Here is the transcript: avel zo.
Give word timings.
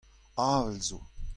avel 0.47 0.79
zo. 0.87 0.97